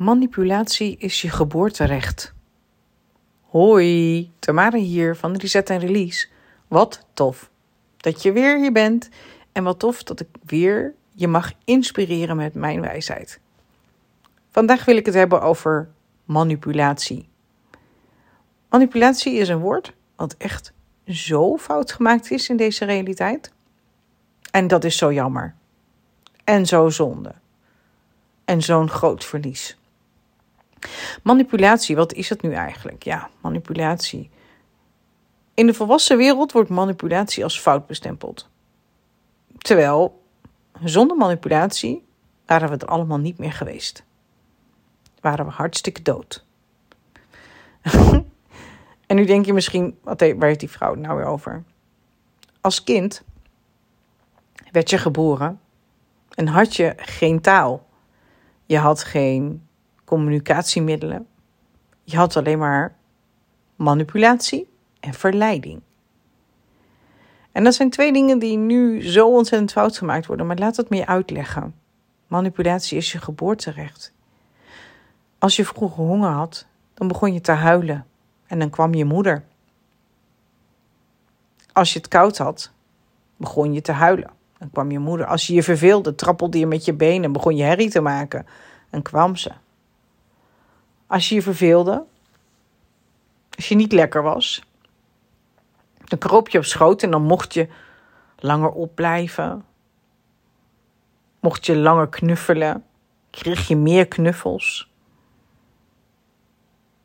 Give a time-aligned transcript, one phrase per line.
[0.00, 2.32] Manipulatie is je geboorterecht.
[3.40, 6.26] Hoi, Tamara hier van Reset en Release.
[6.68, 7.50] Wat tof
[7.96, 9.08] dat je weer hier bent
[9.52, 13.40] en wat tof dat ik weer je mag inspireren met mijn wijsheid.
[14.50, 15.90] Vandaag wil ik het hebben over
[16.24, 17.28] manipulatie.
[18.68, 20.72] Manipulatie is een woord wat echt
[21.06, 23.52] zo fout gemaakt is in deze realiteit.
[24.50, 25.54] En dat is zo jammer.
[26.44, 27.34] En zo zonde.
[28.44, 29.78] En zo'n groot verlies.
[31.22, 33.02] Manipulatie, wat is het nu eigenlijk?
[33.02, 34.30] Ja, manipulatie.
[35.54, 38.48] In de volwassen wereld wordt manipulatie als fout bestempeld.
[39.58, 40.22] Terwijl,
[40.84, 42.04] zonder manipulatie
[42.46, 44.04] waren we er allemaal niet meer geweest.
[45.20, 46.44] Waren we hartstikke dood.
[49.06, 51.64] en nu denk je misschien, wat, waar heeft die vrouw nou weer over?
[52.60, 53.22] Als kind
[54.72, 55.60] werd je geboren
[56.34, 57.86] en had je geen taal.
[58.66, 59.68] Je had geen
[60.10, 61.26] communicatiemiddelen.
[62.04, 62.96] Je had alleen maar
[63.76, 64.68] manipulatie
[65.00, 65.80] en verleiding.
[67.52, 70.88] En dat zijn twee dingen die nu zo ontzettend fout gemaakt worden, maar laat het
[70.88, 71.74] meer uitleggen.
[72.26, 74.12] Manipulatie is je geboorterecht.
[75.38, 78.06] Als je vroeger honger had, dan begon je te huilen
[78.46, 79.44] en dan kwam je moeder.
[81.72, 82.72] Als je het koud had,
[83.36, 84.30] begon je te huilen.
[84.58, 85.26] Dan kwam je moeder.
[85.26, 88.46] Als je je verveelde, trappelde je met je benen, begon je herrie te maken
[88.90, 89.52] en kwam ze.
[91.10, 92.04] Als je je verveelde,
[93.56, 94.62] als je niet lekker was,
[96.04, 97.68] dan kroop je op schoot en dan mocht je
[98.36, 99.64] langer opblijven.
[101.40, 102.84] Mocht je langer knuffelen,
[103.30, 104.90] kreeg je meer knuffels.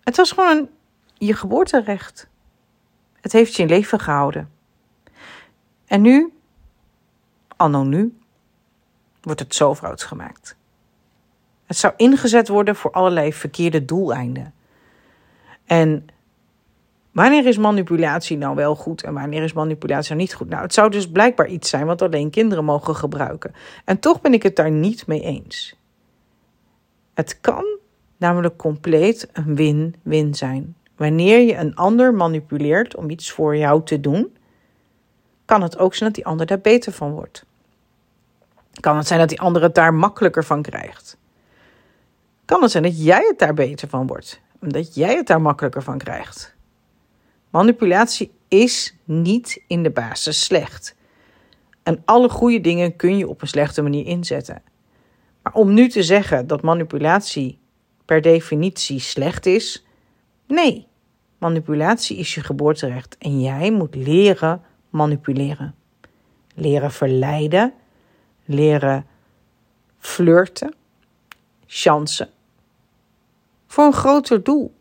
[0.00, 0.68] Het was gewoon
[1.14, 2.28] je geboorterecht.
[3.20, 4.52] Het heeft je in leven gehouden.
[5.86, 6.32] En nu,
[7.56, 8.18] anno nu,
[9.20, 10.58] wordt het zo fout gemaakt.
[11.70, 14.54] Het zou ingezet worden voor allerlei verkeerde doeleinden.
[15.64, 16.08] En
[17.10, 20.48] Wanneer is manipulatie nou wel goed en wanneer is manipulatie nou niet goed?
[20.48, 23.54] Nou, het zou dus blijkbaar iets zijn wat alleen kinderen mogen gebruiken.
[23.84, 25.76] En toch ben ik het daar niet mee eens.
[27.14, 27.64] Het kan
[28.16, 30.76] namelijk compleet een win-win zijn.
[30.96, 34.36] Wanneer je een ander manipuleert om iets voor jou te doen,
[35.44, 37.44] kan het ook zijn dat die ander daar beter van wordt.
[38.80, 41.18] Kan het zijn dat die ander het daar makkelijker van krijgt.
[42.50, 45.82] Kan het zijn dat jij het daar beter van wordt, omdat jij het daar makkelijker
[45.82, 46.54] van krijgt.
[47.50, 50.96] Manipulatie is niet in de basis slecht.
[51.82, 54.62] En alle goede dingen kun je op een slechte manier inzetten.
[55.42, 57.58] Maar om nu te zeggen dat manipulatie
[58.04, 59.86] per definitie slecht is,
[60.46, 60.86] nee.
[61.38, 65.74] Manipulatie is je geboorterecht en jij moet leren manipuleren.
[66.54, 67.74] Leren verleiden,
[68.44, 69.06] leren
[69.98, 70.74] flirten,
[71.66, 72.28] chansen.
[73.70, 74.74] Voor een groter doel.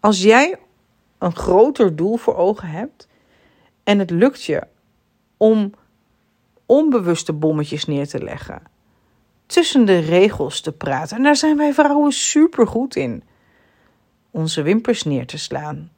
[0.00, 0.58] Als jij
[1.18, 3.08] een groter doel voor ogen hebt
[3.84, 4.62] en het lukt je
[5.36, 5.72] om
[6.66, 8.62] onbewuste bommetjes neer te leggen,
[9.46, 13.22] tussen de regels te praten, en daar zijn wij vrouwen super goed in,
[14.30, 15.92] onze wimpers neer te slaan.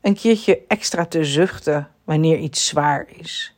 [0.00, 3.56] Een keertje extra te zuchten wanneer iets zwaar is.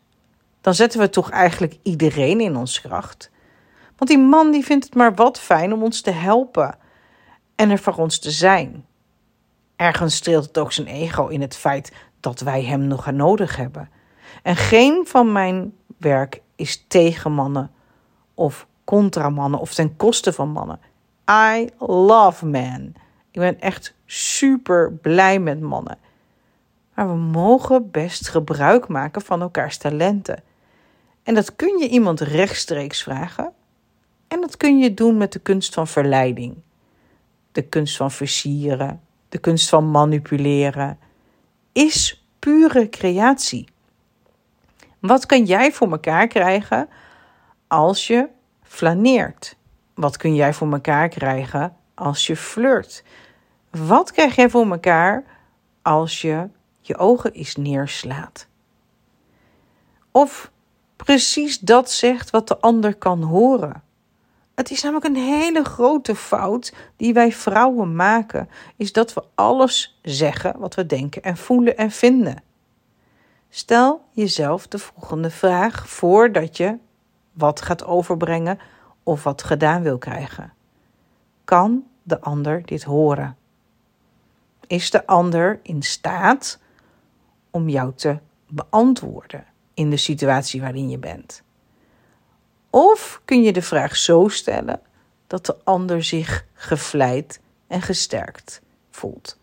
[0.60, 3.30] Dan zetten we toch eigenlijk iedereen in ons kracht.
[4.02, 6.78] Want die man die vindt het maar wat fijn om ons te helpen
[7.54, 8.84] en er voor ons te zijn.
[9.76, 13.90] Ergens streelt het ook zijn ego in het feit dat wij hem nog nodig hebben.
[14.42, 17.70] En geen van mijn werk is tegen mannen
[18.34, 20.80] of contra mannen of ten koste van mannen.
[21.30, 22.94] I love men.
[23.30, 25.98] Ik ben echt super blij met mannen.
[26.94, 30.42] Maar we mogen best gebruik maken van elkaars talenten.
[31.22, 33.52] En dat kun je iemand rechtstreeks vragen.
[34.32, 36.56] En dat kun je doen met de kunst van verleiding.
[37.52, 40.98] De kunst van versieren, de kunst van manipuleren,
[41.72, 43.68] is pure creatie.
[44.98, 46.88] Wat kan jij voor elkaar krijgen
[47.66, 48.28] als je
[48.62, 49.56] flaneert?
[49.94, 53.04] Wat kun jij voor elkaar krijgen als je flirt?
[53.70, 55.24] Wat krijg jij voor elkaar
[55.82, 56.48] als je
[56.80, 58.46] je ogen eens neerslaat?
[60.10, 60.50] Of
[60.96, 63.82] precies dat zegt wat de ander kan horen.
[64.62, 69.98] Het is namelijk een hele grote fout die wij vrouwen maken, is dat we alles
[70.02, 72.42] zeggen wat we denken en voelen en vinden.
[73.48, 76.78] Stel jezelf de volgende vraag voordat je
[77.32, 78.58] wat gaat overbrengen
[79.02, 80.52] of wat gedaan wil krijgen.
[81.44, 83.36] Kan de ander dit horen?
[84.66, 86.58] Is de ander in staat
[87.50, 88.18] om jou te
[88.48, 89.44] beantwoorden
[89.74, 91.42] in de situatie waarin je bent?
[92.74, 94.80] Of kun je de vraag zo stellen
[95.26, 99.38] dat de ander zich gevleid en gesterkt voelt,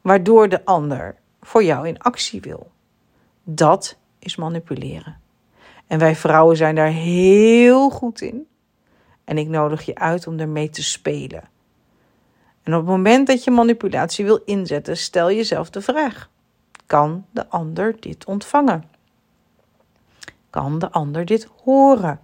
[0.00, 2.70] waardoor de ander voor jou in actie wil.
[3.44, 5.20] Dat is manipuleren.
[5.86, 8.46] En wij vrouwen zijn daar heel goed in.
[9.24, 11.48] En ik nodig je uit om ermee te spelen.
[12.62, 16.30] En op het moment dat je manipulatie wil inzetten, stel jezelf de vraag:
[16.86, 18.90] kan de ander dit ontvangen?
[20.50, 22.20] Kan de ander dit horen?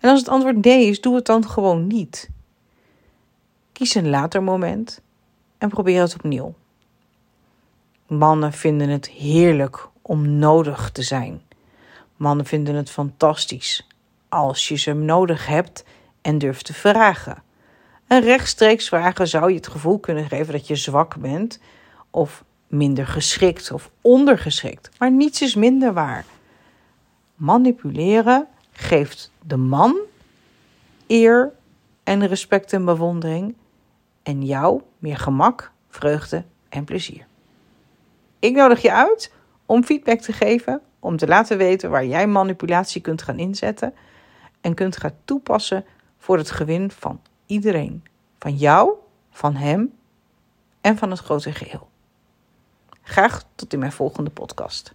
[0.00, 2.30] En als het antwoord nee is, doe het dan gewoon niet.
[3.72, 5.00] Kies een later moment
[5.58, 6.54] en probeer het opnieuw.
[8.06, 11.42] Mannen vinden het heerlijk om nodig te zijn.
[12.16, 13.86] Mannen vinden het fantastisch
[14.28, 15.84] als je ze nodig hebt
[16.22, 17.42] en durft te vragen.
[18.06, 21.60] En rechtstreeks vragen zou je het gevoel kunnen geven dat je zwak bent
[22.10, 24.90] of minder geschikt of ondergeschikt.
[24.98, 26.24] Maar niets is minder waar.
[27.34, 28.46] Manipuleren
[28.78, 29.96] geeft de man
[31.06, 31.52] eer
[32.04, 33.54] en respect en bewondering
[34.22, 37.26] en jou meer gemak, vreugde en plezier.
[38.38, 39.32] Ik nodig je uit
[39.66, 43.94] om feedback te geven, om te laten weten waar jij manipulatie kunt gaan inzetten
[44.60, 45.84] en kunt gaan toepassen
[46.18, 48.04] voor het gewin van iedereen.
[48.38, 48.90] Van jou,
[49.30, 49.92] van hem
[50.80, 51.88] en van het grote geheel.
[53.02, 54.94] Graag tot in mijn volgende podcast.